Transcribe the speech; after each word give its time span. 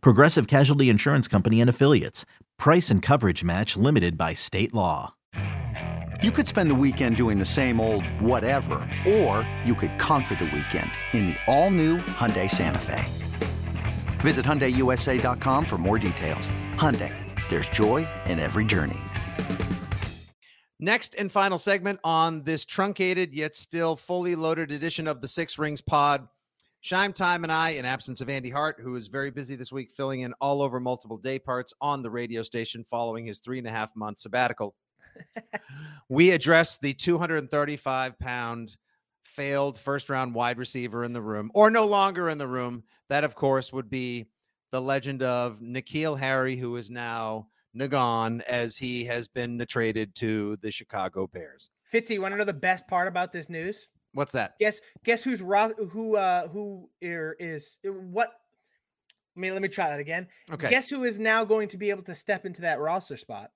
Progressive 0.00 0.46
Casualty 0.46 0.88
Insurance 0.88 1.28
Company 1.28 1.60
and 1.60 1.70
Affiliates. 1.70 2.24
Price 2.58 2.90
and 2.90 3.02
coverage 3.02 3.42
match 3.44 3.76
limited 3.76 4.16
by 4.16 4.34
state 4.34 4.72
law. 4.72 5.14
You 6.22 6.30
could 6.30 6.48
spend 6.48 6.70
the 6.70 6.74
weekend 6.74 7.16
doing 7.16 7.38
the 7.38 7.44
same 7.44 7.80
old 7.80 8.06
whatever, 8.20 8.88
or 9.06 9.48
you 9.64 9.74
could 9.74 9.98
conquer 9.98 10.36
the 10.36 10.44
weekend 10.46 10.90
in 11.12 11.26
the 11.26 11.36
all-new 11.46 11.98
Hyundai 11.98 12.50
Santa 12.50 12.78
Fe. 12.78 13.04
Visit 14.20 14.46
HyundaiUSA.com 14.46 15.64
for 15.66 15.76
more 15.76 15.98
details. 15.98 16.50
Hyundai, 16.76 17.12
there's 17.50 17.68
joy 17.68 18.08
in 18.26 18.38
every 18.38 18.64
journey. 18.64 19.00
Next 20.80 21.14
and 21.14 21.30
final 21.30 21.58
segment 21.58 22.00
on 22.04 22.42
this 22.44 22.64
truncated 22.64 23.32
yet 23.32 23.54
still 23.54 23.96
fully 23.96 24.34
loaded 24.34 24.70
edition 24.70 25.06
of 25.06 25.20
the 25.20 25.28
Six 25.28 25.58
Rings 25.58 25.80
Pod. 25.80 26.26
Scheim 26.84 27.14
Time 27.14 27.44
and 27.44 27.52
I, 27.52 27.70
in 27.70 27.86
absence 27.86 28.20
of 28.20 28.28
Andy 28.28 28.50
Hart, 28.50 28.76
who 28.78 28.94
is 28.94 29.08
very 29.08 29.30
busy 29.30 29.56
this 29.56 29.72
week 29.72 29.90
filling 29.90 30.20
in 30.20 30.34
all 30.38 30.60
over 30.60 30.78
multiple 30.78 31.16
day 31.16 31.38
parts 31.38 31.72
on 31.80 32.02
the 32.02 32.10
radio 32.10 32.42
station 32.42 32.84
following 32.84 33.24
his 33.24 33.38
three 33.38 33.56
and 33.56 33.66
a 33.66 33.70
half 33.70 33.96
month 33.96 34.18
sabbatical, 34.18 34.74
we 36.10 36.30
address 36.30 36.76
the 36.76 36.92
235 36.92 38.18
pound 38.18 38.76
failed 39.24 39.78
first 39.78 40.10
round 40.10 40.34
wide 40.34 40.58
receiver 40.58 41.04
in 41.04 41.14
the 41.14 41.22
room, 41.22 41.50
or 41.54 41.70
no 41.70 41.86
longer 41.86 42.28
in 42.28 42.36
the 42.36 42.46
room. 42.46 42.84
That, 43.08 43.24
of 43.24 43.34
course, 43.34 43.72
would 43.72 43.88
be 43.88 44.26
the 44.70 44.82
legend 44.82 45.22
of 45.22 45.60
N'Keal 45.60 46.18
Harry, 46.18 46.54
who 46.54 46.76
is 46.76 46.90
now 46.90 47.48
Nagon 47.72 48.42
as 48.42 48.76
he 48.76 49.06
has 49.06 49.26
been 49.26 49.64
traded 49.70 50.14
to 50.16 50.58
the 50.60 50.70
Chicago 50.70 51.28
Bears. 51.28 51.70
Fitzy, 51.90 52.10
you 52.10 52.20
want 52.20 52.34
to 52.34 52.38
know 52.38 52.44
the 52.44 52.52
best 52.52 52.86
part 52.88 53.08
about 53.08 53.32
this 53.32 53.48
news? 53.48 53.88
What's 54.14 54.32
that? 54.32 54.58
Guess 54.58 54.80
guess 55.04 55.22
who's 55.22 55.40
who 55.40 56.16
uh 56.16 56.48
who 56.48 56.88
is 57.00 57.76
what 57.82 58.32
I 59.36 59.40
mean, 59.40 59.52
let 59.52 59.62
me 59.62 59.68
try 59.68 59.90
that 59.90 60.00
again. 60.00 60.28
Okay. 60.52 60.70
Guess 60.70 60.88
who 60.88 61.04
is 61.04 61.18
now 61.18 61.44
going 61.44 61.68
to 61.68 61.76
be 61.76 61.90
able 61.90 62.04
to 62.04 62.14
step 62.14 62.46
into 62.46 62.62
that 62.62 62.78
roster 62.78 63.16
spot? 63.16 63.50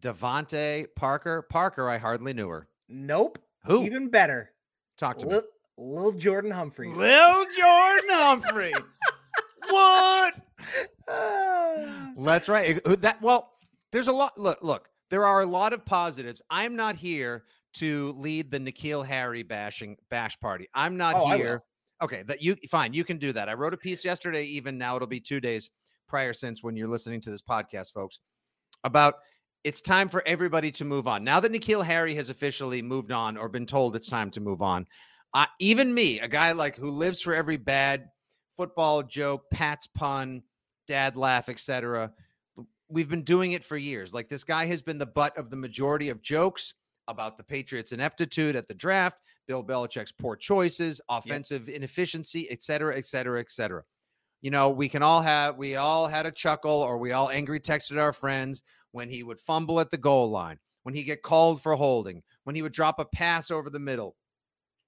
DeVante 0.00 0.86
Parker. 0.96 1.42
Parker, 1.42 1.88
I 1.88 1.98
hardly 1.98 2.32
knew 2.32 2.48
her. 2.48 2.68
Nope. 2.88 3.38
Who? 3.66 3.84
Even 3.84 4.08
better. 4.08 4.52
Talk 4.96 5.18
to 5.18 5.26
Lil, 5.26 5.40
me. 5.40 5.46
Lil 5.76 6.12
Jordan 6.12 6.50
Humphreys. 6.50 6.96
Lil 6.96 7.44
Jordan 7.56 8.08
Humphrey. 8.10 8.72
what? 9.68 10.34
Ah. 11.06 12.12
That's 12.16 12.48
right. 12.48 12.80
That 13.02 13.20
well, 13.20 13.52
there's 13.92 14.08
a 14.08 14.12
lot. 14.12 14.38
Look, 14.38 14.62
look. 14.62 14.88
There 15.10 15.26
are 15.26 15.42
a 15.42 15.46
lot 15.46 15.72
of 15.72 15.84
positives. 15.84 16.40
I'm 16.50 16.76
not 16.76 16.96
here 16.96 17.44
to 17.74 18.12
lead 18.18 18.50
the 18.50 18.58
N'Keal 18.58 19.04
Harry 19.06 19.42
bashing 19.42 19.96
bash 20.10 20.38
party. 20.40 20.68
I'm 20.74 20.96
not 20.96 21.14
Oh, 21.16 21.26
here. 21.28 21.62
Okay, 22.02 22.22
that 22.24 22.42
you 22.42 22.56
fine. 22.70 22.92
You 22.92 23.04
can 23.04 23.18
do 23.18 23.32
that. 23.32 23.48
I 23.48 23.54
wrote 23.54 23.74
a 23.74 23.76
piece 23.76 24.04
yesterday. 24.04 24.44
Even 24.44 24.78
now, 24.78 24.96
it'll 24.96 25.06
be 25.06 25.20
two 25.20 25.40
days 25.40 25.70
prior 26.08 26.32
since 26.32 26.62
when 26.62 26.76
you're 26.76 26.88
listening 26.88 27.20
to 27.22 27.30
this 27.30 27.42
podcast, 27.42 27.92
folks, 27.92 28.20
about 28.84 29.16
it's 29.64 29.80
time 29.80 30.08
for 30.08 30.22
everybody 30.26 30.70
to 30.70 30.84
move 30.84 31.06
on. 31.06 31.22
Now 31.22 31.38
that 31.40 31.52
N'Keal 31.52 31.84
Harry 31.84 32.14
has 32.14 32.30
officially 32.30 32.80
moved 32.80 33.12
on 33.12 33.36
or 33.36 33.48
been 33.48 33.66
told 33.66 33.94
it's 33.94 34.08
time 34.08 34.30
to 34.30 34.40
move 34.40 34.62
on, 34.62 34.86
uh, 35.34 35.46
even 35.60 35.92
me, 35.92 36.18
a 36.20 36.28
guy 36.28 36.52
like 36.52 36.76
who 36.76 36.90
lives 36.90 37.20
for 37.20 37.34
every 37.34 37.58
bad 37.58 38.08
football 38.56 39.02
joke, 39.02 39.44
Pat's 39.50 39.86
pun, 39.86 40.42
dad 40.86 41.16
laugh, 41.16 41.48
etc. 41.48 42.10
We've 42.88 43.08
been 43.08 43.22
doing 43.22 43.52
it 43.52 43.62
for 43.62 43.76
years. 43.76 44.12
Like 44.12 44.28
this 44.28 44.44
guy 44.44 44.66
has 44.66 44.82
been 44.82 44.98
the 44.98 45.06
butt 45.06 45.36
of 45.36 45.50
the 45.50 45.56
majority 45.56 46.08
of 46.08 46.22
jokes 46.22 46.74
about 47.10 47.36
the 47.36 47.44
Patriots' 47.44 47.92
ineptitude 47.92 48.56
at 48.56 48.68
the 48.68 48.74
draft, 48.74 49.18
Bill 49.46 49.64
Belichick's 49.64 50.12
poor 50.12 50.36
choices, 50.36 51.00
offensive 51.08 51.68
inefficiency, 51.68 52.48
et 52.50 52.62
cetera, 52.62 52.96
et 52.96 53.06
cetera, 53.06 53.40
et 53.40 53.50
cetera. 53.50 53.82
You 54.42 54.50
know, 54.50 54.70
we 54.70 54.88
can 54.88 55.02
all 55.02 55.20
have, 55.20 55.56
we 55.56 55.76
all 55.76 56.06
had 56.06 56.24
a 56.24 56.30
chuckle 56.30 56.80
or 56.80 56.98
we 56.98 57.12
all 57.12 57.30
angry 57.30 57.60
texted 57.60 58.00
our 58.00 58.12
friends 58.12 58.62
when 58.92 59.08
he 59.08 59.22
would 59.22 59.38
fumble 59.38 59.80
at 59.80 59.90
the 59.90 59.98
goal 59.98 60.30
line, 60.30 60.58
when 60.84 60.94
he 60.94 61.02
get 61.02 61.22
called 61.22 61.60
for 61.60 61.74
holding, 61.74 62.22
when 62.44 62.56
he 62.56 62.62
would 62.62 62.72
drop 62.72 62.98
a 62.98 63.04
pass 63.04 63.50
over 63.50 63.68
the 63.68 63.78
middle, 63.78 64.16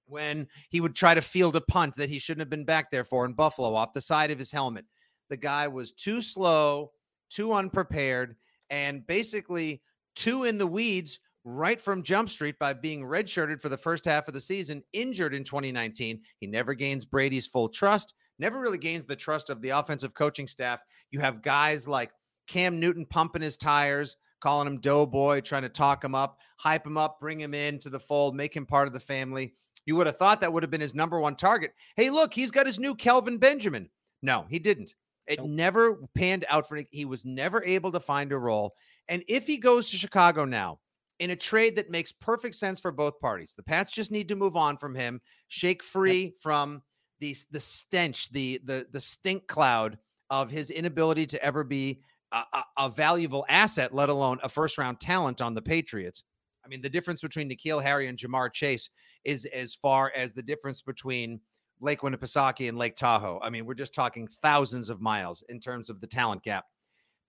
when 0.07 0.47
he 0.69 0.81
would 0.81 0.95
try 0.95 1.13
to 1.13 1.21
field 1.21 1.55
a 1.55 1.61
punt 1.61 1.95
that 1.95 2.09
he 2.09 2.19
shouldn't 2.19 2.41
have 2.41 2.49
been 2.49 2.65
back 2.65 2.89
there 2.89 3.03
for 3.03 3.25
in 3.25 3.33
Buffalo 3.33 3.75
off 3.75 3.93
the 3.93 4.01
side 4.01 4.31
of 4.31 4.39
his 4.39 4.51
helmet. 4.51 4.85
The 5.29 5.37
guy 5.37 5.67
was 5.67 5.91
too 5.91 6.21
slow, 6.21 6.91
too 7.29 7.53
unprepared, 7.53 8.35
and 8.69 9.05
basically 9.05 9.81
too 10.15 10.45
in 10.45 10.57
the 10.57 10.67
weeds 10.67 11.19
right 11.43 11.81
from 11.81 12.03
Jump 12.03 12.29
Street 12.29 12.57
by 12.59 12.73
being 12.73 13.03
redshirted 13.03 13.61
for 13.61 13.69
the 13.69 13.77
first 13.77 14.05
half 14.05 14.27
of 14.27 14.33
the 14.33 14.39
season, 14.39 14.83
injured 14.93 15.33
in 15.33 15.43
2019. 15.43 16.21
He 16.39 16.47
never 16.47 16.73
gains 16.73 17.05
Brady's 17.05 17.47
full 17.47 17.69
trust, 17.69 18.13
never 18.39 18.59
really 18.59 18.77
gains 18.77 19.05
the 19.05 19.15
trust 19.15 19.49
of 19.49 19.61
the 19.61 19.69
offensive 19.69 20.13
coaching 20.13 20.47
staff. 20.47 20.79
You 21.11 21.19
have 21.19 21.41
guys 21.41 21.87
like 21.87 22.11
Cam 22.47 22.79
Newton 22.79 23.05
pumping 23.05 23.41
his 23.41 23.57
tires, 23.57 24.17
calling 24.41 24.67
him 24.67 24.79
doughboy, 24.79 25.41
trying 25.41 25.61
to 25.63 25.69
talk 25.69 26.03
him 26.03 26.15
up, 26.15 26.37
hype 26.57 26.85
him 26.85 26.97
up, 26.97 27.19
bring 27.19 27.39
him 27.39 27.53
into 27.53 27.89
the 27.89 27.99
fold, 27.99 28.35
make 28.35 28.55
him 28.55 28.65
part 28.65 28.87
of 28.87 28.93
the 28.93 28.99
family. 28.99 29.53
You 29.85 29.95
would 29.97 30.07
have 30.07 30.17
thought 30.17 30.41
that 30.41 30.51
would 30.51 30.63
have 30.63 30.71
been 30.71 30.81
his 30.81 30.95
number 30.95 31.19
one 31.19 31.35
target. 31.35 31.73
Hey, 31.95 32.09
look, 32.09 32.33
he's 32.33 32.51
got 32.51 32.65
his 32.65 32.79
new 32.79 32.95
Kelvin 32.95 33.37
Benjamin. 33.37 33.89
No, 34.21 34.45
he 34.49 34.59
didn't. 34.59 34.95
It 35.27 35.39
Nope. 35.39 35.49
never 35.49 35.97
panned 36.15 36.45
out 36.49 36.67
for 36.67 36.81
He 36.91 37.05
was 37.05 37.25
never 37.25 37.63
able 37.63 37.91
to 37.91 37.99
find 37.99 38.31
a 38.31 38.37
role. 38.37 38.75
And 39.07 39.23
if 39.27 39.47
he 39.47 39.57
goes 39.57 39.89
to 39.89 39.97
Chicago 39.97 40.45
now 40.45 40.79
in 41.19 41.29
a 41.29 41.35
trade 41.35 41.75
that 41.75 41.89
makes 41.89 42.11
perfect 42.11 42.55
sense 42.55 42.79
for 42.79 42.91
both 42.91 43.19
parties, 43.19 43.53
the 43.55 43.63
Pats 43.63 43.91
just 43.91 44.11
need 44.11 44.27
to 44.29 44.35
move 44.35 44.55
on 44.55 44.77
from 44.77 44.95
him, 44.95 45.21
shake 45.47 45.83
free 45.83 46.33
from 46.41 46.81
the 47.19 47.35
the 47.51 47.59
stench, 47.59 48.31
the 48.31 48.59
the 48.65 48.87
the 48.91 48.99
stink 48.99 49.47
cloud 49.47 49.97
of 50.29 50.49
his 50.49 50.71
inability 50.71 51.25
to 51.27 51.43
ever 51.43 51.63
be 51.63 52.01
a, 52.31 52.43
a, 52.53 52.63
a 52.77 52.89
valuable 52.89 53.45
asset, 53.49 53.93
let 53.93 54.09
alone 54.09 54.39
a 54.43 54.49
first 54.49 54.77
round 54.77 54.99
talent 54.99 55.41
on 55.41 55.53
the 55.53 55.61
Patriots. 55.61 56.23
I 56.65 56.67
mean, 56.67 56.81
the 56.81 56.89
difference 56.89 57.21
between 57.21 57.49
N'Keal 57.49 57.83
Harry 57.83 58.07
and 58.07 58.17
Ja'Marr 58.17 58.51
Chase 58.51 58.89
is 59.23 59.45
as 59.53 59.75
far 59.75 60.11
as 60.15 60.33
the 60.33 60.41
difference 60.41 60.81
between 60.81 61.39
Lake 61.81 62.01
Winnipesaukee 62.01 62.69
and 62.69 62.77
Lake 62.77 62.95
Tahoe. 62.95 63.39
I 63.43 63.49
mean, 63.49 63.65
we're 63.65 63.73
just 63.73 63.93
talking 63.93 64.27
thousands 64.41 64.89
of 64.89 65.01
miles 65.01 65.43
in 65.49 65.59
terms 65.59 65.89
of 65.89 65.99
the 65.99 66.07
talent 66.07 66.43
gap. 66.43 66.65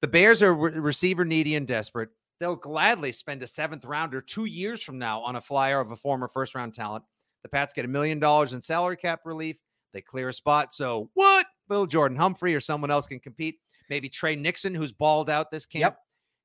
The 0.00 0.08
Bears 0.08 0.42
are 0.42 0.54
re- 0.54 0.72
receiver 0.72 1.24
needy 1.24 1.56
and 1.56 1.66
desperate. 1.66 2.10
They'll 2.44 2.56
gladly 2.56 3.10
spend 3.10 3.42
a 3.42 3.46
seventh 3.46 3.86
rounder 3.86 4.20
two 4.20 4.44
years 4.44 4.82
from 4.82 4.98
now 4.98 5.22
on 5.22 5.36
a 5.36 5.40
flyer 5.40 5.80
of 5.80 5.92
a 5.92 5.96
former 5.96 6.28
first 6.28 6.54
round 6.54 6.74
talent. 6.74 7.02
The 7.42 7.48
Pats 7.48 7.72
get 7.72 7.86
a 7.86 7.88
million 7.88 8.18
dollars 8.18 8.52
in 8.52 8.60
salary 8.60 8.98
cap 8.98 9.20
relief. 9.24 9.56
They 9.94 10.02
clear 10.02 10.28
a 10.28 10.32
spot. 10.34 10.70
So 10.70 11.08
what? 11.14 11.46
Lil 11.70 11.86
Jordan 11.86 12.18
Humphrey 12.18 12.54
or 12.54 12.60
someone 12.60 12.90
else 12.90 13.06
can 13.06 13.18
compete. 13.18 13.60
Maybe 13.88 14.10
Tre 14.10 14.36
Nixon, 14.36 14.74
who's 14.74 14.92
balled 14.92 15.30
out 15.30 15.50
this 15.50 15.64
camp. 15.64 15.94
Yep. 15.94 15.98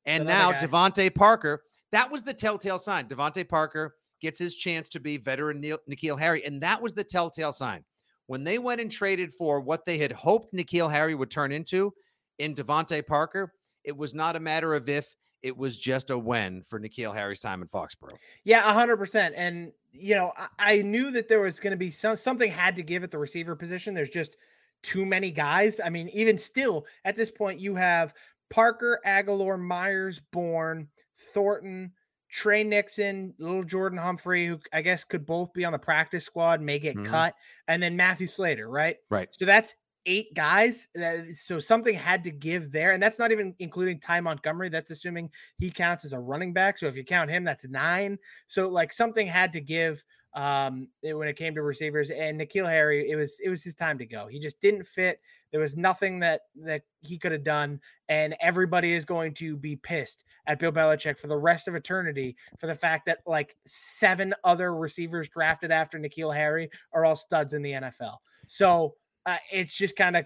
And 0.05 0.23
Another 0.23 0.39
now 0.39 0.51
guy. 0.57 0.67
DeVante 0.67 1.13
Parker. 1.15 1.63
That 1.91 2.09
was 2.09 2.23
the 2.23 2.33
telltale 2.33 2.77
sign. 2.77 3.09
DeVante 3.09 3.49
Parker 3.49 3.95
gets 4.21 4.39
his 4.39 4.55
chance 4.55 4.87
to 4.87 5.01
be 5.01 5.17
veteran 5.17 5.59
Neil- 5.59 5.79
N'Keal 5.89 6.17
Harry. 6.17 6.45
And 6.45 6.61
that 6.61 6.81
was 6.81 6.93
the 6.93 7.03
telltale 7.03 7.51
sign. 7.51 7.83
When 8.27 8.45
they 8.45 8.57
went 8.57 8.79
and 8.79 8.89
traded 8.89 9.33
for 9.33 9.59
what 9.59 9.85
they 9.85 9.97
had 9.97 10.13
hoped 10.13 10.53
N'Keal 10.53 10.89
Harry 10.89 11.13
would 11.13 11.29
turn 11.29 11.51
into 11.51 11.93
in 12.37 12.55
DeVante 12.55 13.05
Parker, 13.05 13.51
it 13.83 13.97
was 13.97 14.15
not 14.15 14.37
a 14.37 14.39
matter 14.39 14.73
of 14.73 14.87
if, 14.87 15.13
it 15.43 15.55
was 15.57 15.77
just 15.77 16.09
a 16.09 16.17
when 16.17 16.61
for 16.63 16.79
N'Keal 16.79 17.13
Harry's 17.13 17.39
time 17.39 17.61
in 17.61 17.67
Foxborough. 17.67 18.17
Yeah, 18.43 18.61
hundred 18.61 18.97
percent. 18.97 19.35
And 19.37 19.71
you 19.91 20.15
know, 20.15 20.33
I, 20.37 20.47
I 20.59 20.81
knew 20.81 21.11
that 21.11 21.27
there 21.27 21.41
was 21.41 21.59
going 21.59 21.71
to 21.71 21.77
be 21.77 21.91
some 21.91 22.15
something 22.15 22.51
had 22.51 22.75
to 22.75 22.83
give 22.83 23.03
at 23.03 23.11
the 23.11 23.17
receiver 23.17 23.55
position. 23.55 23.93
There's 23.93 24.09
just 24.09 24.37
too 24.83 25.05
many 25.05 25.31
guys. 25.31 25.79
I 25.83 25.89
mean, 25.89 26.09
even 26.09 26.37
still 26.37 26.85
at 27.05 27.15
this 27.15 27.31
point, 27.31 27.59
you 27.59 27.75
have 27.75 28.13
Parker, 28.49 28.99
Agholor, 29.05 29.59
Meyers, 29.59 30.19
Bourne, 30.31 30.87
Thornton, 31.33 31.91
Tre 32.29 32.63
Nixon, 32.63 33.33
little 33.39 33.63
Jordan 33.63 33.97
Humphrey, 33.97 34.45
who 34.47 34.59
I 34.71 34.81
guess 34.81 35.03
could 35.03 35.25
both 35.25 35.51
be 35.53 35.65
on 35.65 35.71
the 35.71 35.79
practice 35.79 36.25
squad, 36.25 36.61
may 36.61 36.79
get 36.79 36.95
Mhm. 36.95 37.07
cut, 37.07 37.35
and 37.67 37.81
then 37.81 37.95
Matthew 37.95 38.27
Slater, 38.27 38.69
right? 38.69 38.97
Right. 39.09 39.29
So 39.31 39.45
that's 39.45 39.75
eight 40.05 40.33
guys. 40.33 40.87
So 41.35 41.59
something 41.59 41.95
had 41.95 42.23
to 42.23 42.31
give 42.31 42.71
there. 42.71 42.91
And 42.91 43.01
that's 43.01 43.19
not 43.19 43.31
even 43.31 43.53
including 43.59 43.99
Ty 43.99 44.21
Montgomery. 44.21 44.69
That's 44.69 44.91
assuming 44.91 45.29
he 45.57 45.69
counts 45.69 46.05
as 46.05 46.13
a 46.13 46.19
running 46.19 46.53
back. 46.53 46.77
So 46.77 46.87
if 46.87 46.97
you 46.97 47.03
count 47.03 47.29
him, 47.29 47.43
that's 47.43 47.67
nine. 47.67 48.17
So 48.47 48.67
like 48.67 48.93
something 48.93 49.27
had 49.27 49.53
to 49.53 49.61
give 49.61 50.03
um, 50.33 50.87
when 51.01 51.27
it 51.27 51.35
came 51.35 51.55
to 51.55 51.61
receivers. 51.61 52.09
And 52.09 52.39
N'Keal 52.39 52.69
Harry, 52.69 53.09
it 53.09 53.15
was 53.15 53.39
it 53.43 53.49
was 53.49 53.63
his 53.63 53.75
time 53.75 53.97
to 53.97 54.05
go. 54.05 54.27
He 54.27 54.39
just 54.39 54.59
didn't 54.61 54.85
fit. 54.85 55.19
There 55.51 55.61
was 55.61 55.75
nothing 55.75 56.19
that 56.19 56.41
that 56.63 56.83
he 57.01 57.17
could 57.17 57.31
have 57.31 57.43
done, 57.43 57.79
and 58.07 58.35
everybody 58.39 58.93
is 58.93 59.05
going 59.05 59.33
to 59.35 59.57
be 59.57 59.75
pissed 59.75 60.25
at 60.45 60.59
Bill 60.59 60.71
Belichick 60.71 61.17
for 61.17 61.27
the 61.27 61.37
rest 61.37 61.67
of 61.67 61.75
eternity 61.75 62.35
for 62.59 62.67
the 62.67 62.75
fact 62.75 63.05
that 63.07 63.19
like 63.25 63.55
seven 63.65 64.33
other 64.43 64.75
receivers 64.75 65.29
drafted 65.29 65.71
after 65.71 65.97
N'Keal 65.97 66.35
Harry 66.35 66.69
are 66.93 67.05
all 67.05 67.15
studs 67.15 67.53
in 67.53 67.63
the 67.63 67.71
NFL. 67.71 68.17
So 68.45 68.95
uh, 69.29 69.37
it's 69.51 69.75
just 69.75 69.95
kind 69.95 70.17
of 70.17 70.25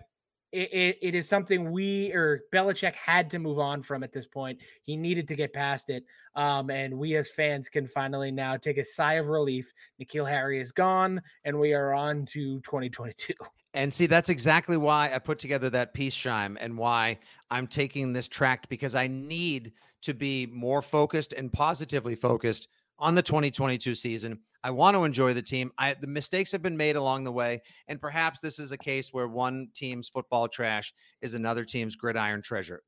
it, 0.51 0.71
it, 0.71 0.97
it 1.01 1.15
is 1.15 1.27
something 1.27 1.71
we 1.71 2.13
or 2.13 2.43
Belichick 2.53 2.93
had 2.93 3.29
to 3.31 3.39
move 3.39 3.57
on 3.57 3.81
from 3.81 4.03
at 4.03 4.13
this 4.13 4.27
point. 4.27 4.61
He 4.83 4.95
needed 4.95 5.27
to 5.29 5.35
get 5.35 5.51
past 5.51 5.89
it. 5.89 6.05
Um, 6.35 6.69
and 6.69 6.93
we 6.93 7.15
as 7.15 7.31
fans 7.31 7.69
can 7.69 7.87
finally 7.87 8.31
now 8.31 8.55
take 8.57 8.77
a 8.77 8.85
sigh 8.85 9.13
of 9.13 9.29
relief. 9.29 9.73
N'Keal 9.99 10.29
Harry 10.29 10.61
is 10.61 10.71
gone, 10.71 11.21
and 11.43 11.59
we 11.59 11.73
are 11.73 11.93
on 11.93 12.25
to 12.27 12.59
2022. 12.61 13.33
And 13.73 13.91
see, 13.91 14.05
that's 14.05 14.29
exactly 14.29 14.77
why 14.77 15.11
I 15.11 15.17
put 15.17 15.39
together 15.39 15.71
that 15.71 15.95
piece, 15.95 16.15
Scheim, 16.15 16.57
and 16.61 16.77
why 16.77 17.17
I'm 17.49 17.65
taking 17.65 18.13
this 18.13 18.27
tract 18.27 18.69
because 18.69 18.93
I 18.93 19.07
need 19.07 19.73
to 20.03 20.13
be 20.13 20.45
more 20.45 20.83
focused 20.83 21.33
and 21.33 21.51
positively 21.51 22.13
focused 22.13 22.67
on 23.03 23.15
the 23.15 23.21
2022 23.21 23.93
season. 23.95 24.39
I 24.63 24.71
want 24.71 24.95
to 24.95 25.03
enjoy 25.03 25.33
the 25.33 25.41
team. 25.41 25.73
I 25.77 25.93
the 25.93 26.07
mistakes 26.07 26.53
have 26.53 26.61
been 26.61 26.77
made 26.77 26.95
along 26.95 27.25
the 27.25 27.33
way, 27.33 27.61
and 27.89 27.99
perhaps 27.99 28.39
this 28.39 28.59
is 28.59 28.71
a 28.71 28.77
case 28.77 29.11
where 29.11 29.27
one 29.27 29.67
team's 29.75 30.07
football 30.07 30.47
trash 30.47 30.93
is 31.21 31.33
another 31.33 31.65
team's 31.65 31.97
gridiron 31.97 32.41
treasure. 32.41 32.81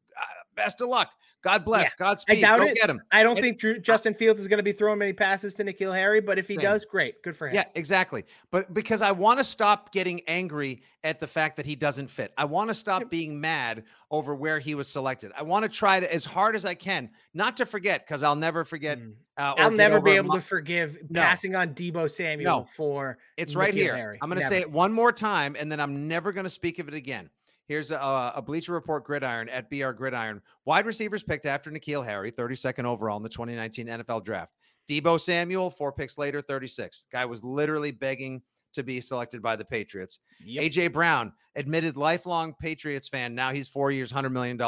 Best 0.56 0.82
of 0.82 0.90
luck. 0.90 1.12
God 1.44 1.64
bless. 1.64 1.94
Godspeed. 1.94 2.42
doubt 2.42 2.58
Go 2.60 2.66
it. 2.66 2.76
get 2.76 2.90
him. 2.90 3.00
I 3.12 3.22
don't 3.22 3.34
And- 3.38 3.44
think 3.44 3.60
Drew, 3.60 3.78
Justin 3.80 4.16
Fields 4.16 4.40
is 4.40 4.48
going 4.48 4.58
to 4.58 4.64
be 4.64 4.72
throwing 4.72 4.98
many 4.98 5.14
passes 5.14 5.54
to 5.56 5.64
N'Keal 5.64 5.94
Harry, 5.94 6.20
but 6.20 6.40
if 6.40 6.48
he 6.48 6.56
Same. 6.56 6.62
does, 6.64 6.86
great. 6.86 7.22
Good 7.22 7.36
for 7.36 7.48
him. 7.50 7.54
Yeah, 7.56 7.66
exactly. 7.76 8.26
But 8.50 8.74
because 8.74 9.04
I 9.04 9.12
want 9.12 9.38
to 9.40 9.44
stop 9.44 9.92
getting 9.92 10.22
angry 10.28 10.82
at 11.04 11.20
the 11.20 11.28
fact 11.28 11.58
that 11.58 11.68
he 11.68 11.76
doesn't 11.76 12.08
fit. 12.08 12.34
I 12.36 12.46
want 12.46 12.70
to 12.70 12.74
stop 12.74 13.02
Yep. 13.02 13.10
being 13.12 13.40
mad 13.40 13.84
over 14.10 14.34
where 14.34 14.58
he 14.58 14.74
was 14.74 14.88
selected. 14.88 15.32
I 15.38 15.44
want 15.44 15.62
to 15.64 15.70
try 15.70 16.00
to 16.00 16.12
as 16.12 16.26
hard 16.26 16.56
as 16.56 16.66
I 16.66 16.74
can 16.74 17.12
not 17.36 17.58
to 17.58 17.66
forget 17.68 18.08
because 18.08 18.24
I'll 18.24 18.36
never 18.36 18.64
forget. 18.66 18.98
Mm. 19.00 19.14
Uh, 19.38 19.54
I'll 19.58 19.70
never 19.70 20.02
be 20.02 20.12
able 20.12 20.30
my- 20.30 20.36
to 20.38 20.42
forgive 20.42 20.98
No. 21.10 21.22
passing 21.22 21.54
on 21.56 21.76
Deebo 21.76 22.10
Samuel 22.10 22.60
No. 22.62 22.64
for 22.64 23.20
It's 23.38 23.54
right 23.56 23.74
here. 23.74 23.96
Harry. 23.96 24.18
I'm 24.20 24.30
going 24.30 24.42
to 24.42 24.48
say 24.48 24.62
it 24.62 24.72
one 24.72 24.92
more 24.92 25.12
time, 25.12 25.56
and 25.60 25.72
then 25.72 25.80
I'm 25.80 26.08
never 26.08 26.32
going 26.32 26.46
to 26.46 26.50
speak 26.50 26.80
of 26.80 26.88
it 26.88 26.96
again. 26.96 27.30
Here's 27.68 27.92
a, 27.92 28.34
a 28.36 28.42
Bleacher 28.42 28.74
Report 28.74 29.04
gridiron 29.04 29.50
at 29.50 29.70
BR 29.70 29.92
Gridiron. 29.92 30.42
Wide 30.66 30.86
receivers 30.86 31.24
picked 31.24 31.46
after 31.46 31.72
N'Keal 31.72 32.06
Harry, 32.06 32.32
32nd 32.32 32.86
overall 32.86 33.18
in 33.18 33.24
the 33.24 33.30
2019 33.30 33.88
NFL 33.88 34.24
Draft. 34.24 34.54
Deebo 34.88 35.20
Samuel, 35.20 35.70
four 35.70 35.92
picks 35.92 36.18
later, 36.18 36.42
36. 36.42 37.08
Guy 37.12 37.26
was 37.26 37.44
literally 37.44 37.92
begging 37.92 38.42
to 38.74 38.84
be 38.84 39.02
selected 39.02 39.42
by 39.42 39.56
the 39.56 39.66
Patriots. 39.66 40.20
Yep. 40.46 40.64
AJ 40.64 40.94
Brown, 40.94 41.34
admitted 41.56 41.98
lifelong 41.98 42.54
Patriots 42.60 43.08
fan. 43.08 43.34
Now 43.34 43.52
he's 43.52 43.68
four 43.68 43.92
years, 43.92 44.12
$100 44.12 44.32
million 44.32 44.60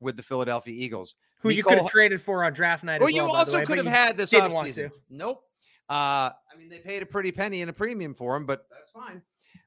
with 0.00 0.16
the 0.16 0.22
Philadelphia 0.22 0.74
Eagles. 0.76 1.14
who 1.40 1.50
you 1.50 1.62
could 1.62 1.78
have 1.78 1.88
traded 1.88 2.20
for 2.20 2.44
on 2.44 2.52
draft 2.52 2.82
night. 2.82 3.00
Well, 3.00 3.10
you 3.10 3.22
well, 3.22 3.32
the 3.32 3.38
also 3.38 3.58
way, 3.58 3.64
could 3.64 3.78
have 3.78 3.86
had 3.86 4.16
this 4.16 4.32
offseason. 4.32 4.90
Nope. 5.08 5.44
Uh, 5.88 6.30
I 6.52 6.56
mean, 6.58 6.68
they 6.68 6.78
paid 6.78 7.02
a 7.02 7.06
pretty 7.06 7.32
penny 7.32 7.62
and 7.62 7.70
a 7.70 7.72
premium 7.72 8.12
for 8.14 8.36
him, 8.36 8.44
but 8.44 8.66
that's 8.70 8.90
fine. 8.90 9.22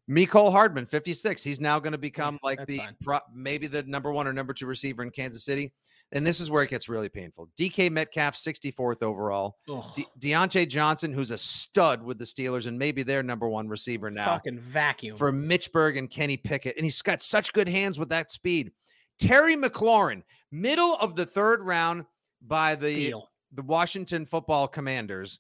Mecole 0.09 0.51
Hardman, 0.51 0.85
56. 0.85 1.43
He's 1.43 1.59
now 1.59 1.79
going 1.79 1.91
to 1.93 1.97
become 1.97 2.37
like 2.43 2.59
that's 2.59 2.71
the 2.71 2.81
pro, 3.03 3.19
maybe 3.33 3.67
the 3.67 3.83
number 3.83 4.11
one 4.11 4.27
or 4.27 4.33
number 4.33 4.53
two 4.53 4.65
receiver 4.65 5.03
in 5.03 5.09
Kansas 5.11 5.43
City. 5.43 5.71
And 6.13 6.27
this 6.27 6.41
is 6.41 6.51
where 6.51 6.61
it 6.63 6.69
gets 6.69 6.89
really 6.89 7.07
painful. 7.07 7.49
DK 7.57 7.89
Metcalf, 7.89 8.35
64th 8.35 9.01
overall. 9.01 9.55
De- 9.95 10.05
Diontae 10.19 10.67
Johnson, 10.67 11.13
who's 11.13 11.31
a 11.31 11.37
stud 11.37 12.03
with 12.03 12.17
the 12.19 12.25
Steelers 12.25 12.67
and 12.67 12.77
maybe 12.77 13.01
their 13.01 13.23
number 13.23 13.47
one 13.47 13.69
receiver 13.69 14.11
now 14.11 14.25
fucking 14.25 14.59
vacuum. 14.59 15.15
for 15.15 15.31
Mitch 15.31 15.71
Berg 15.71 15.95
and 15.95 16.09
Kenny 16.09 16.35
Pickett. 16.35 16.75
And 16.75 16.83
he's 16.83 17.01
got 17.01 17.21
such 17.21 17.53
good 17.53 17.69
hands 17.69 17.97
with 17.97 18.09
that 18.09 18.29
speed. 18.29 18.71
Terry 19.19 19.55
McLaurin, 19.55 20.23
middle 20.51 20.95
of 20.95 21.15
the 21.15 21.25
third 21.25 21.61
round 21.63 22.05
by 22.41 22.75
the 22.75 23.13
the 23.53 23.61
Washington 23.61 24.25
football 24.25 24.67
commanders 24.67 25.39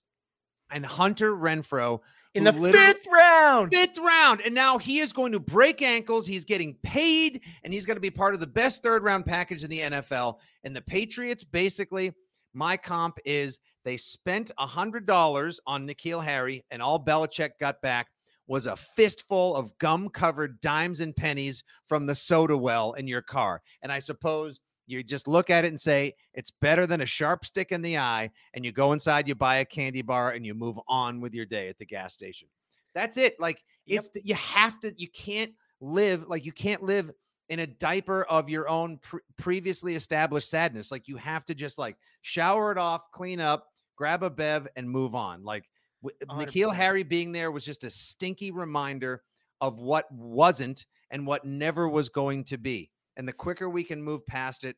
and 0.69 0.85
Hunter 0.85 1.35
Renfrow 1.35 1.99
in 2.33 2.43
the 2.43 2.53
fifth 2.53 3.07
round. 3.11 3.73
fifth 3.73 3.97
round. 3.97 4.41
And 4.41 4.55
now 4.55 4.77
he 4.77 4.99
is 4.99 5.11
going 5.13 5.31
to 5.33 5.39
break 5.39 5.81
ankles. 5.81 6.25
He's 6.25 6.45
getting 6.45 6.75
paid 6.83 7.41
and 7.63 7.73
he's 7.73 7.85
going 7.85 7.97
to 7.97 8.01
be 8.01 8.11
part 8.11 8.33
of 8.33 8.39
the 8.39 8.47
best 8.47 8.83
third 8.83 9.03
round 9.03 9.25
package 9.25 9.63
in 9.63 9.69
the 9.69 9.79
NFL. 9.79 10.37
And 10.63 10.75
the 10.75 10.81
Patriots 10.81 11.43
basically, 11.43 12.13
my 12.53 12.77
comp 12.77 13.17
is 13.25 13.59
they 13.83 13.97
spent 13.97 14.51
a 14.57 14.65
hundred 14.65 15.05
dollars 15.05 15.59
on 15.65 15.87
N'Keal 15.87 16.23
Harry, 16.23 16.63
and 16.69 16.81
all 16.81 17.03
Belichick 17.03 17.51
got 17.59 17.81
back 17.81 18.07
was 18.47 18.65
a 18.65 18.75
fistful 18.75 19.55
of 19.55 19.77
gum 19.77 20.09
covered 20.09 20.59
dimes 20.61 20.99
and 20.99 21.15
pennies 21.15 21.63
from 21.85 22.05
the 22.05 22.15
soda 22.15 22.57
well 22.57 22.93
in 22.93 23.07
your 23.07 23.21
car. 23.21 23.61
And 23.81 23.91
I 23.91 23.99
suppose 23.99 24.59
you 24.87 25.03
just 25.03 25.27
look 25.27 25.49
at 25.49 25.63
it 25.65 25.69
and 25.69 25.79
say 25.79 26.13
it's 26.33 26.51
better 26.51 26.85
than 26.85 27.01
a 27.01 27.05
sharp 27.05 27.45
stick 27.45 27.71
in 27.71 27.81
the 27.81 27.97
eye 27.97 28.29
and 28.53 28.65
you 28.65 28.71
go 28.71 28.91
inside 28.93 29.27
you 29.27 29.35
buy 29.35 29.57
a 29.57 29.65
candy 29.65 30.01
bar 30.01 30.31
and 30.31 30.45
you 30.45 30.53
move 30.53 30.79
on 30.87 31.21
with 31.21 31.33
your 31.33 31.45
day 31.45 31.69
at 31.69 31.77
the 31.77 31.85
gas 31.85 32.13
station 32.13 32.47
that's 32.93 33.17
it 33.17 33.39
like 33.39 33.63
Yep. 33.87 34.03
it's 34.03 34.09
you 34.27 34.35
have 34.35 34.79
to 34.81 34.93
you 34.97 35.07
can't 35.09 35.51
live 35.79 36.25
like 36.27 36.45
you 36.45 36.51
can't 36.51 36.83
live 36.83 37.09
in 37.49 37.59
a 37.59 37.67
diaper 37.67 38.23
of 38.25 38.47
your 38.49 38.69
own 38.69 38.97
pre- 38.99 39.19
previously 39.37 39.95
established 39.95 40.49
sadness 40.49 40.91
like 40.91 41.07
you 41.07 41.17
have 41.17 41.45
to 41.45 41.55
just 41.55 41.77
like 41.77 41.97
shower 42.21 42.71
it 42.71 42.77
off 42.77 43.11
clean 43.11 43.39
up 43.39 43.67
grab 43.95 44.23
a 44.23 44.29
bev 44.29 44.67
and 44.75 44.89
move 44.89 45.15
on 45.15 45.43
like 45.43 45.67
w- 46.03 46.15
N'Keal 46.45 46.69
100%. 46.71 46.75
Harry 46.75 47.03
being 47.03 47.31
there 47.31 47.51
was 47.51 47.65
just 47.65 47.83
a 47.83 47.89
stinky 47.89 48.51
reminder 48.51 49.23
of 49.61 49.79
what 49.79 50.11
wasn't 50.11 50.85
and 51.09 51.25
what 51.25 51.43
never 51.43 51.89
was 51.89 52.07
going 52.09 52.43
to 52.45 52.57
be 52.57 52.89
and 53.17 53.27
the 53.27 53.33
quicker 53.33 53.69
we 53.69 53.83
can 53.83 54.01
move 54.01 54.25
past 54.25 54.63
it 54.63 54.75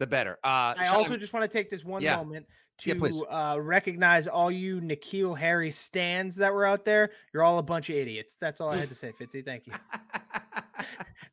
the 0.00 0.06
better 0.06 0.38
uh 0.44 0.74
I 0.76 0.86
Sean, 0.86 0.96
also 0.96 1.16
just 1.16 1.32
want 1.32 1.50
to 1.50 1.58
take 1.58 1.70
this 1.70 1.84
one 1.84 2.02
Yeah. 2.02 2.16
moment 2.16 2.46
Yeah, 2.84 2.94
to 2.94 3.26
uh, 3.26 3.56
recognize 3.60 4.26
all 4.26 4.50
you 4.50 4.80
N'Keal 4.80 5.38
Harry 5.38 5.70
stands 5.70 6.34
that 6.36 6.52
were 6.52 6.66
out 6.66 6.84
there. 6.84 7.10
You're 7.32 7.44
all 7.44 7.58
a 7.58 7.62
bunch 7.62 7.88
of 7.90 7.94
idiots. 7.94 8.36
That's 8.40 8.60
all 8.60 8.70
I 8.70 8.76
had 8.76 8.88
to 8.88 8.96
say, 8.96 9.12
Fitzy. 9.12 9.44
Thank 9.44 9.68
you. 9.68 9.72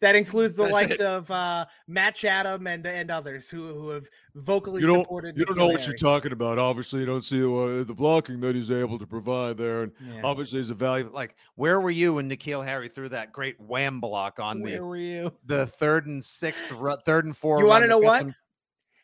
That 0.01 0.15
includes 0.15 0.55
the 0.55 0.63
That's 0.63 0.73
likes 0.73 0.95
it. 0.95 1.01
of 1.01 1.29
uh, 1.29 1.65
Matt 1.87 2.15
Chatham 2.15 2.65
and 2.67 2.85
and 2.87 3.11
others 3.11 3.49
who 3.49 3.67
who 3.73 3.89
have 3.91 4.09
vocally 4.35 4.81
You 4.81 4.87
don't, 4.87 5.01
supported. 5.01 5.37
you 5.37 5.45
don't 5.45 5.55
know 5.57 5.67
what 5.67 5.85
you're 5.85 5.95
talking 5.95 6.31
about. 6.31 6.57
Obviously, 6.57 7.01
you 7.01 7.05
don't 7.05 7.23
see 7.23 7.41
uh, 7.43 7.83
the 7.83 7.93
blocking 7.95 8.39
that 8.41 8.55
he's 8.55 8.71
able 8.71 8.97
to 8.97 9.05
provide 9.05 9.57
there, 9.57 9.83
and 9.83 9.91
Yeah. 10.03 10.21
obviously 10.23 10.59
he's 10.59 10.71
a 10.71 10.73
value. 10.73 11.09
like 11.13 11.35
where 11.55 11.79
were 11.79 11.91
you 11.91 12.15
when 12.15 12.27
N'Keal 12.29 12.65
Harry 12.65 12.87
threw 12.89 13.09
that 13.09 13.31
great 13.31 13.59
wham 13.59 13.99
block 14.01 14.39
on 14.39 14.61
the 14.61 14.71
Where 14.71 14.85
were 14.85 14.97
you? 14.97 15.31
the 15.45 15.67
third 15.67 16.07
and 16.07 16.23
sixth, 16.23 16.71
ru- 16.71 16.97
third 17.05 17.25
and 17.25 17.37
four. 17.37 17.59
You 17.59 17.67
wanna 17.67 17.85
know 17.87 17.99
what? 17.99 18.25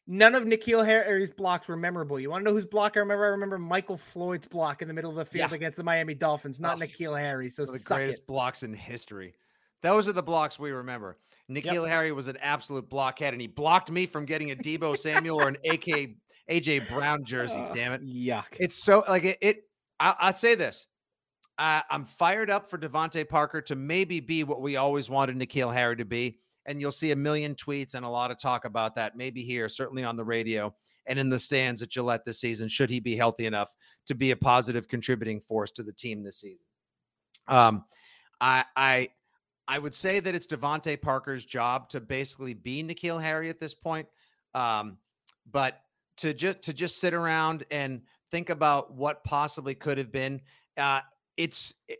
None 0.07 0.35
of 0.35 0.45
N'Keal 0.45 0.85
Harry's 0.85 1.29
blocks 1.29 1.67
were 1.67 1.75
memorable. 1.75 2.17
You 2.19 2.29
want 2.31 2.45
to 2.45 2.49
know 2.49 2.55
whose 2.55 2.65
block 2.65 2.93
I 2.95 2.99
remember? 3.01 3.25
I 3.25 3.29
remember 3.29 3.59
Michael 3.59 3.97
Floyd's 3.97 4.47
block 4.47 4.81
in 4.81 4.87
the 4.87 4.93
middle 4.93 5.11
of 5.11 5.17
the 5.17 5.25
field 5.25 5.51
Yeah. 5.51 5.55
against 5.57 5.75
the 5.77 5.83
Miami 5.83 6.15
Dolphins, 6.15 6.59
not 6.61 6.77
Oh, 6.77 6.85
N'Keal 6.85 7.19
Harry. 7.19 7.49
So 7.49 7.65
the 7.65 7.77
greatest 7.85 8.21
it. 8.21 8.27
blocks 8.27 8.63
in 8.63 8.73
history. 8.73 9.35
Those 9.83 10.07
are 10.07 10.13
the 10.13 10.23
blocks 10.23 10.59
we 10.59 10.71
remember. 10.71 11.17
N'Keal 11.49 11.87
Harry 11.87 12.11
was 12.11 12.27
an 12.27 12.37
absolute 12.41 12.89
blockhead, 12.89 13.33
and 13.33 13.41
he 13.41 13.47
blocked 13.47 13.91
me 13.91 14.05
from 14.05 14.25
getting 14.25 14.51
a 14.51 14.55
Deebo 14.55 14.97
Samuel 14.97 15.41
or 15.41 15.47
an 15.47 15.57
AK 15.65 16.09
AJ 16.49 16.89
Brown 16.89 17.23
jersey. 17.23 17.63
Damn 17.73 17.93
it! 17.93 18.05
Yuck. 18.05 18.45
It's 18.59 18.75
so 18.75 19.03
like 19.07 19.23
it. 19.23 19.37
it 19.41 19.63
I, 19.99 20.15
I 20.19 20.31
say 20.31 20.55
this. 20.55 20.87
I, 21.57 21.81
I'm 21.89 22.05
fired 22.05 22.49
up 22.49 22.69
for 22.69 22.77
DeVante 22.77 23.27
Parker 23.27 23.61
to 23.61 23.75
maybe 23.75 24.19
be 24.19 24.43
what 24.43 24.61
we 24.61 24.75
always 24.75 25.09
wanted 25.09 25.37
N'Keal 25.37 25.73
Harry 25.73 25.95
to 25.97 26.05
be. 26.05 26.39
And 26.67 26.81
you'll 26.81 26.91
see 26.91 27.11
a 27.11 27.15
million 27.15 27.55
tweets 27.55 27.95
and 27.95 28.05
a 28.05 28.09
lot 28.09 28.29
of 28.29 28.37
talk 28.37 28.65
about 28.65 28.93
that, 28.95 29.15
maybe 29.15 29.41
here, 29.43 29.69
certainly 29.69 30.03
on 30.03 30.17
the 30.17 30.25
radio 30.25 30.75
and 31.07 31.17
in 31.17 31.29
the 31.29 31.39
stands 31.39 31.81
at 31.81 31.89
Gillette 31.89 32.25
this 32.25 32.39
season, 32.39 32.67
should 32.67 32.89
he 32.89 32.99
be 32.99 33.15
healthy 33.15 33.45
enough 33.45 33.73
to 34.05 34.15
be 34.15 34.31
a 34.31 34.35
positive 34.35 34.87
contributing 34.87 35.39
force 35.39 35.71
to 35.71 35.83
the 35.83 35.93
team 35.93 36.23
this 36.23 36.41
season. 36.41 36.65
Um, 37.47 37.85
I 38.39 38.65
I 38.75 39.09
I 39.67 39.79
would 39.79 39.93
say 39.93 40.19
that 40.19 40.33
it's 40.33 40.47
DeVante 40.47 41.01
Parker's 41.01 41.45
job 41.45 41.89
to 41.89 41.99
basically 41.99 42.53
be 42.53 42.83
N'Keal 42.83 43.21
Harry 43.21 43.49
at 43.49 43.59
this 43.59 43.73
point. 43.73 44.07
Um, 44.53 44.97
but 45.51 45.81
to 46.17 46.33
just 46.33 46.61
to 46.63 46.73
just 46.73 46.99
sit 46.99 47.13
around 47.13 47.65
and 47.71 48.01
think 48.31 48.49
about 48.49 48.93
what 48.93 49.23
possibly 49.23 49.75
could 49.75 49.97
have 49.97 50.11
been, 50.11 50.41
uh, 50.77 51.01
it's 51.35 51.73
it, 51.87 51.99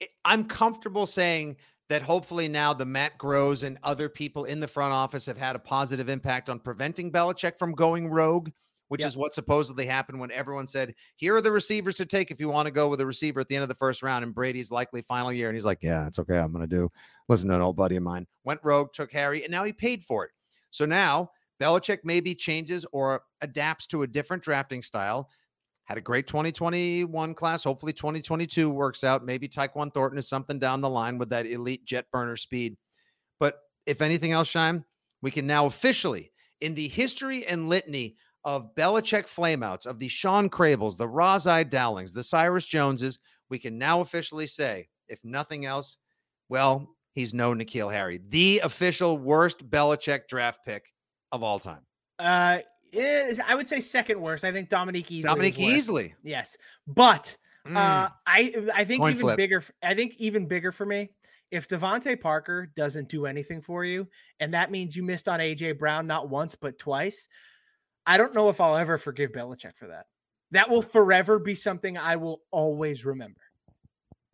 it, 0.00 0.10
I'm 0.24 0.44
comfortable 0.44 1.06
saying 1.06 1.56
that 1.88 2.02
hopefully 2.02 2.48
now 2.48 2.72
the 2.72 2.84
Matt 2.84 3.16
Grohs 3.18 3.62
and 3.62 3.78
other 3.82 4.08
people 4.08 4.44
in 4.44 4.60
the 4.60 4.68
front 4.68 4.92
office 4.92 5.26
have 5.26 5.38
had 5.38 5.56
a 5.56 5.60
positive 5.60 6.08
impact 6.08 6.50
on 6.50 6.58
preventing 6.58 7.12
Belichick 7.12 7.58
from 7.58 7.72
going 7.72 8.08
rogue, 8.08 8.50
which 8.88 9.00
Yep. 9.00 9.08
is 9.08 9.16
what 9.16 9.34
supposedly 9.34 9.86
happened 9.86 10.20
when 10.20 10.30
everyone 10.30 10.66
said, 10.66 10.94
"Here 11.16 11.34
are 11.34 11.40
the 11.40 11.52
receivers 11.52 11.94
to 11.96 12.06
take 12.06 12.30
if 12.30 12.40
you 12.40 12.48
want 12.48 12.66
to 12.66 12.72
go 12.72 12.88
with 12.88 13.00
a 13.00 13.06
receiver 13.06 13.40
at 13.40 13.48
the 13.48 13.56
end 13.56 13.62
of 13.62 13.68
the 13.68 13.74
first 13.74 14.02
round." 14.02 14.24
And 14.24 14.34
Brady's 14.34 14.70
likely 14.70 15.02
final 15.02 15.32
year, 15.32 15.48
and 15.48 15.56
he's 15.56 15.64
like, 15.64 15.82
"Yeah, 15.82 16.06
it's 16.06 16.18
okay. 16.18 16.38
I'm 16.38 16.52
going 16.52 16.68
to 16.68 16.76
do." 16.76 16.90
Listen 17.28 17.48
to 17.48 17.54
an 17.56 17.60
old 17.60 17.76
buddy 17.76 17.96
of 17.96 18.02
mine 18.02 18.26
went 18.44 18.60
rogue, 18.62 18.92
took 18.92 19.12
Harry, 19.12 19.42
and 19.42 19.50
now 19.50 19.64
he 19.64 19.72
paid 19.72 20.04
for 20.04 20.24
it. 20.24 20.30
So 20.70 20.84
now 20.84 21.30
Belichick 21.60 22.00
maybe 22.04 22.34
changes 22.34 22.84
or 22.92 23.22
adapts 23.40 23.86
to 23.88 24.02
a 24.02 24.06
different 24.06 24.42
drafting 24.42 24.82
style. 24.82 25.30
Had 25.84 25.98
a 25.98 26.02
great 26.02 26.26
2021 26.26 27.34
class. 27.34 27.64
Hopefully 27.64 27.92
2022 27.92 28.68
works 28.68 29.04
out. 29.04 29.24
Maybe 29.24 29.48
Tyquan 29.48 29.94
Thornton 29.94 30.18
is 30.18 30.28
something 30.28 30.58
down 30.58 30.80
the 30.80 30.90
line 30.90 31.16
with 31.16 31.30
that 31.30 31.46
elite 31.46 31.84
jet 31.84 32.06
burner 32.12 32.36
speed. 32.36 32.76
But 33.38 33.60
if 33.86 34.02
anything 34.02 34.32
else, 34.32 34.52
Scheim, 34.52 34.84
we 35.22 35.30
can 35.30 35.46
now 35.46 35.66
officially, 35.66 36.32
in 36.60 36.74
the 36.74 36.88
history 36.88 37.46
and 37.46 37.68
litany 37.68 38.16
of 38.46 38.74
Belichick 38.76 39.24
flameouts, 39.24 39.84
of 39.86 39.98
the 39.98 40.08
Shawn 40.08 40.48
Crables, 40.48 40.96
the 40.96 41.06
Ras-I 41.08 41.64
Dowlings, 41.64 42.12
the 42.12 42.22
Cyrus 42.22 42.64
Joneses, 42.64 43.18
we 43.50 43.58
can 43.58 43.76
now 43.76 44.00
officially 44.00 44.46
say, 44.46 44.88
if 45.08 45.22
nothing 45.24 45.66
else, 45.66 45.98
well, 46.48 46.88
he's 47.12 47.34
no 47.34 47.52
N'Keal 47.52 47.92
Harry, 47.92 48.20
the 48.28 48.60
official 48.62 49.18
worst 49.18 49.68
Belichick 49.68 50.28
draft 50.28 50.60
pick 50.64 50.92
of 51.32 51.42
all 51.42 51.58
time. 51.58 51.80
Uh, 52.20 52.60
eh, 52.94 53.34
I 53.46 53.54
would 53.56 53.68
say 53.68 53.80
second 53.80 54.20
worst. 54.20 54.44
I 54.44 54.52
think 54.52 54.68
Dominique 54.68 55.08
Easley. 55.08 55.22
Dominique. 55.22 55.56
Easley. 55.56 56.14
Yes, 56.22 56.56
but 56.86 57.36
Mm. 57.66 57.74
uh, 57.74 58.08
I 58.28 58.54
I 58.72 58.84
think 58.84 59.00
Coin 59.00 59.10
even 59.10 59.20
flip. 59.22 59.36
bigger. 59.36 59.60
I 59.82 59.94
think 59.96 60.14
even 60.18 60.46
bigger 60.46 60.70
for 60.70 60.86
me. 60.86 61.10
If 61.50 61.66
DeVante 61.66 62.20
Parker 62.20 62.66
doesn't 62.76 63.08
do 63.08 63.26
anything 63.26 63.60
for 63.60 63.84
you, 63.84 64.06
and 64.38 64.54
that 64.54 64.70
means 64.70 64.94
you 64.94 65.02
missed 65.02 65.26
on 65.28 65.40
AJ 65.40 65.72
Brown 65.76 66.06
not 66.06 66.28
once 66.28 66.54
but 66.54 66.78
twice, 66.78 67.28
I 68.06 68.16
don't 68.16 68.34
know 68.34 68.48
if 68.48 68.60
I'll 68.60 68.76
ever 68.76 68.98
forgive 68.98 69.32
Belichick 69.32 69.76
for 69.76 69.88
that. 69.88 70.06
That 70.52 70.70
will 70.70 70.82
forever 70.82 71.38
be 71.38 71.54
something 71.54 71.98
I 71.98 72.16
will 72.16 72.42
always 72.50 73.04
remember. 73.04 73.40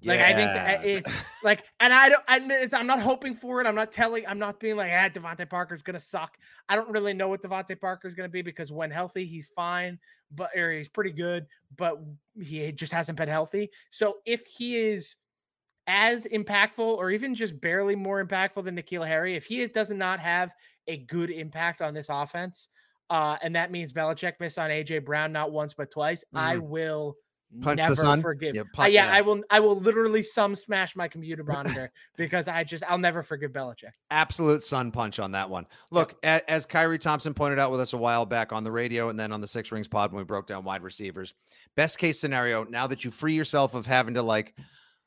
Like 0.05 0.21
I 0.21 0.35
think 0.35 0.51
that 0.53 0.85
it's 0.85 1.13
like, 1.45 1.65
and 1.81 1.93
I 1.93 2.09
don't. 2.09 2.23
I, 2.27 2.41
it's, 2.43 2.75
I'm 2.75 2.87
not 2.87 3.01
hoping 3.01 3.35
for 3.35 3.61
it. 3.61 3.67
I'm 3.67 3.75
not 3.75 3.93
telling. 3.93 4.27
I'm 4.27 4.39
not 4.39 4.59
being 4.59 4.77
like, 4.77 4.91
ah, 4.93 5.09
DeVante 5.09 5.49
Parker's 5.49 5.83
gonna 5.83 6.01
suck. 6.01 6.37
I 6.69 6.77
don't 6.77 6.91
really 6.91 7.15
know 7.15 7.29
what 7.29 7.41
DeVante 7.41 7.81
Parker's 7.81 8.15
gonna 8.15 8.29
be 8.29 8.43
because 8.43 8.73
when 8.73 8.91
healthy, 8.91 9.25
he's 9.25 9.53
fine, 9.55 9.99
but 10.35 10.51
or 10.57 10.73
he's 10.73 10.89
pretty 10.89 11.13
good, 11.13 11.47
but 11.77 12.03
he 12.41 12.73
just 12.73 12.93
hasn't 12.93 13.17
been 13.17 13.29
healthy. 13.29 13.71
So 13.91 14.17
if 14.27 14.45
he 14.47 14.77
is 14.77 15.17
as 15.87 16.27
impactful, 16.27 16.79
or 16.79 17.11
even 17.11 17.35
just 17.35 17.61
barely 17.61 17.97
more 17.97 18.25
impactful 18.25 18.65
than 18.65 18.77
N'Keal 18.77 19.07
Harry, 19.07 19.35
if 19.35 19.47
he 19.47 19.61
is, 19.61 19.71
does 19.71 19.91
not 19.91 20.21
have 20.21 20.55
a 20.87 20.99
good 20.99 21.31
impact 21.31 21.81
on 21.83 21.95
this 21.95 22.09
offense, 22.09 22.69
uh, 23.13 23.37
and 23.43 23.55
that 23.57 23.71
means 23.71 23.93
Belichick 23.93 24.35
missed 24.41 24.59
on 24.59 24.71
AJ 24.71 25.05
Brown 25.05 25.33
not 25.33 25.53
once 25.53 25.75
but 25.75 25.91
twice, 25.91 26.25
I 26.35 26.57
will. 26.59 27.15
Punch 27.61 27.81
the 27.81 27.83
never 27.89 27.95
sun? 27.97 28.23
forgive. 28.23 28.55
Yeah, 28.55 28.63
Uh, 28.79 28.85
yeah, 28.85 29.05
yeah. 29.05 29.13
I 29.13 29.21
will. 29.21 29.43
I 29.51 29.61
will 29.61 29.77
literally 29.77 30.23
some 30.23 30.55
smash 30.55 30.97
my 30.97 31.07
computer 31.07 31.45
monitor 31.47 31.93
because 32.17 32.49
I 32.49 32.65
just 32.65 32.83
I'll 32.89 32.97
never 32.97 33.23
forgive 33.23 33.51
Belichick. 33.53 33.91
absolute 34.11 34.65
sun 34.65 34.91
punch 34.91 35.19
on 35.19 35.33
that 35.33 35.51
one. 35.51 35.67
Look, 35.91 36.15
a- 36.25 36.51
as 36.51 36.65
Kyrie 36.65 36.99
Thompson 36.99 37.35
pointed 37.35 37.59
out 37.59 37.71
with 37.71 37.81
us 37.81 37.93
a 37.93 37.99
while 37.99 38.25
back 38.25 38.55
on 38.55 38.65
the 38.65 38.73
radio 38.73 39.11
and 39.11 39.21
then 39.21 39.33
on 39.33 39.43
the 39.43 39.47
Six 39.47 39.71
Rings 39.71 39.87
pod 39.87 40.13
when 40.13 40.19
we 40.21 40.25
broke 40.25 40.47
down 40.47 40.65
wide 40.65 40.83
receivers, 40.83 41.35
best 41.77 41.99
case 41.99 42.19
scenario, 42.19 42.65
now 42.65 42.87
that 42.87 43.05
you 43.05 43.11
free 43.11 43.35
yourself 43.35 43.75
of 43.75 43.85
having 43.85 44.15
to 44.15 44.23
like, 44.23 44.55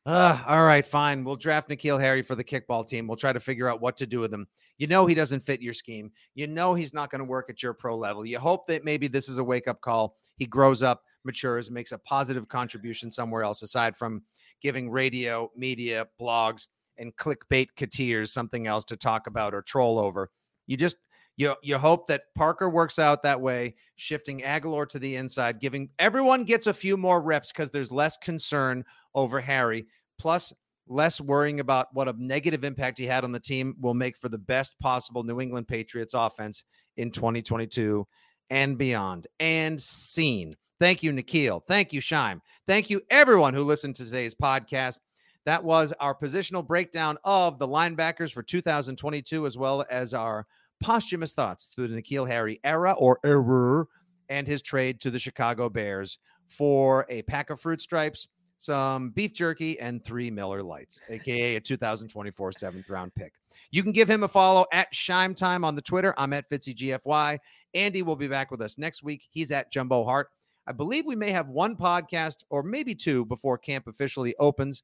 uh, 0.06 0.44
all 0.48 0.64
right, 0.64 0.86
fine, 0.86 1.24
we'll 1.24 1.36
draft 1.36 1.70
N'Keal 1.70 2.00
Harry 2.00 2.22
for 2.22 2.36
the 2.36 2.44
kickball 2.44 2.86
team. 2.86 3.08
We'll 3.08 3.18
try 3.18 3.34
to 3.34 3.40
figure 3.40 3.68
out 3.68 3.82
what 3.82 3.98
to 3.98 4.06
do 4.06 4.20
with 4.20 4.34
him. 4.34 4.48
You 4.78 4.88
know 4.88 5.06
he 5.06 5.16
doesn't 5.16 5.40
fit 5.40 5.62
your 5.62 5.74
scheme. 5.74 6.12
You 6.36 6.48
know 6.48 6.74
he's 6.74 6.94
not 6.94 7.10
going 7.10 7.20
to 7.20 7.30
work 7.30 7.50
at 7.50 7.64
your 7.64 7.74
pro 7.74 7.98
level. 7.98 8.26
You 8.26 8.40
hope 8.40 8.68
that 8.68 8.84
maybe 8.84 9.08
this 9.08 9.30
is 9.30 9.38
a 9.38 9.44
wake 9.44 9.68
up 9.68 9.82
call. 9.82 10.18
He 10.38 10.46
grows 10.46 10.84
up, 10.84 11.04
matures, 11.24 11.72
makes 11.72 11.92
a 11.92 11.98
positive 12.00 12.48
contribution 12.48 13.10
somewhere 13.12 13.44
else 13.44 13.62
aside 13.64 13.98
from 13.98 14.22
giving 14.62 14.90
radio, 14.90 15.50
media, 15.56 16.08
blogs, 16.22 16.68
and 16.98 17.16
clickbait 17.18 17.68
cateers 17.76 18.32
something 18.32 18.68
else 18.68 18.86
to 18.86 18.98
talk 18.98 19.28
about 19.28 19.54
or 19.54 19.62
troll 19.62 20.00
over. 20.00 20.30
You 20.68 20.78
just 20.78 20.98
you 21.38 21.56
you 21.62 21.78
hope 21.78 22.08
that 22.08 22.34
Parker 22.36 22.70
works 22.70 23.00
out 23.00 23.22
that 23.24 23.40
way, 23.40 23.76
shifting 23.96 24.42
Agholor 24.42 24.88
to 24.90 25.00
the 25.00 25.16
inside, 25.16 25.60
giving 25.60 25.90
everyone 26.00 26.44
gets 26.44 26.68
a 26.68 26.74
few 26.74 26.98
more 26.98 27.22
reps 27.22 27.52
because 27.52 27.70
there's 27.70 27.92
less 27.92 28.18
concern 28.18 28.84
over 29.14 29.42
Harry, 29.42 29.86
plus 30.18 30.54
less 30.88 31.20
worrying 31.20 31.60
about 31.60 31.88
what 31.94 32.08
a 32.08 32.16
negative 32.18 32.64
impact 32.64 32.98
he 32.98 33.06
had 33.06 33.24
on 33.24 33.32
the 33.32 33.40
team 33.40 33.76
will 33.80 33.94
make 33.94 34.18
for 34.18 34.30
the 34.30 34.38
best 34.38 34.80
possible 34.80 35.24
New 35.24 35.42
England 35.42 35.68
Patriots 35.68 36.14
offense 36.14 36.64
in 36.98 37.12
2022 37.12 38.06
and 38.50 38.78
beyond. 38.78 39.28
And 39.40 39.82
scene. 39.82 40.56
Thank 40.80 41.04
you, 41.04 41.12
N'Keal. 41.12 41.62
Thank 41.68 41.94
you, 41.94 42.02
Scheim. 42.02 42.42
Thank 42.68 42.90
you, 42.90 43.02
everyone 43.10 43.54
who 43.54 43.64
listened 43.64 43.96
to 43.96 44.06
today's 44.06 44.36
podcast. 44.36 45.00
That 45.46 45.64
was 45.64 45.94
our 46.00 46.16
positional 46.16 46.66
breakdown 46.66 47.18
of 47.24 47.60
the 47.60 47.68
linebackers 47.68 48.32
for 48.32 48.44
2022, 48.44 49.46
as 49.46 49.58
well 49.58 49.86
as 49.90 50.14
our 50.14 50.46
posthumous 50.82 51.34
thoughts 51.34 51.70
through 51.74 51.88
the 51.88 52.02
N'Keal 52.02 52.28
Harry 52.28 52.60
era 52.64 52.94
or 52.94 53.20
error 53.24 53.88
and 54.30 54.48
his 54.48 54.62
trade 54.62 55.00
to 55.02 55.12
the 55.12 55.20
Chicago 55.20 55.70
Bears 55.70 56.20
for 56.48 57.06
a 57.10 57.22
pack 57.24 57.50
of 57.50 57.60
fruit 57.60 57.82
stripes, 57.82 58.28
some 58.58 59.10
beef 59.10 59.34
jerky, 59.34 59.80
and 59.80 60.04
three 60.04 60.32
Miller 60.32 60.64
Lites, 60.64 61.00
aka 61.10 61.56
a 61.56 61.62
2024 61.62 62.52
seventh 62.54 62.90
round 62.90 63.14
pick. 63.16 63.34
You 63.72 63.84
can 63.84 63.92
give 63.92 64.10
him 64.10 64.24
a 64.24 64.28
follow 64.28 64.66
at 64.72 64.94
Scheim 64.94 65.36
Time 65.36 65.64
on 65.64 65.76
the 65.76 65.82
Twitter. 65.82 66.14
I'm 66.18 66.34
at 66.34 66.50
FitzyGFY. 66.50 67.38
Andy 67.74 68.02
will 68.04 68.16
be 68.16 68.28
back 68.28 68.52
with 68.52 68.62
us 68.62 68.78
next 68.78 69.04
week. 69.04 69.28
He's 69.32 69.52
at 69.52 69.72
Jumbo 69.72 70.06
Hart. 70.06 70.30
I 70.68 70.72
believe 70.72 71.06
we 71.06 71.16
may 71.16 71.32
have 71.32 71.50
one 71.50 71.76
podcast 71.76 72.38
or 72.50 72.64
maybe 72.64 72.96
two 72.96 73.26
before 73.26 73.58
camp 73.58 73.88
officially 73.88 74.34
opens. 74.40 74.84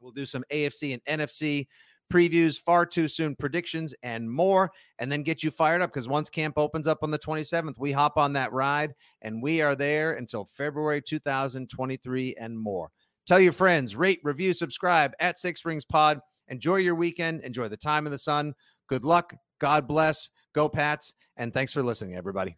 We'll 0.00 0.12
do 0.12 0.26
some 0.26 0.44
AFC 0.52 0.92
and 0.92 1.20
NFC 1.20 1.66
previews, 2.12 2.58
far 2.58 2.86
too 2.86 3.08
soon 3.08 3.34
predictions, 3.34 3.94
and 4.02 4.30
more, 4.30 4.70
and 4.98 5.10
then 5.10 5.22
get 5.22 5.42
you 5.42 5.50
fired 5.50 5.82
up 5.82 5.92
because 5.92 6.08
once 6.08 6.30
camp 6.30 6.54
opens 6.56 6.86
up 6.86 6.98
on 7.02 7.10
the 7.10 7.18
27th, 7.18 7.78
we 7.78 7.92
hop 7.92 8.16
on 8.16 8.32
that 8.34 8.52
ride 8.52 8.94
and 9.22 9.42
we 9.42 9.60
are 9.60 9.74
there 9.74 10.12
until 10.14 10.44
February 10.44 11.02
2023 11.02 12.34
and 12.38 12.58
more. 12.58 12.90
Tell 13.26 13.40
your 13.40 13.52
friends, 13.52 13.96
rate, 13.96 14.20
review, 14.22 14.52
subscribe 14.54 15.12
at 15.18 15.38
Six 15.38 15.64
Rings 15.64 15.84
Pod. 15.84 16.20
Enjoy 16.48 16.76
your 16.76 16.94
weekend. 16.94 17.40
Enjoy 17.42 17.68
the 17.68 17.76
time 17.76 18.06
in 18.06 18.12
the 18.12 18.18
sun. 18.18 18.54
Good 18.88 19.04
luck. 19.04 19.34
God 19.58 19.88
bless. 19.88 20.30
Go 20.54 20.68
Pats. 20.68 21.12
And 21.36 21.52
thanks 21.52 21.72
for 21.72 21.82
listening, 21.82 22.14
everybody. 22.14 22.56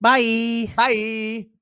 Bye. 0.00 0.72
Bye. 0.76 1.59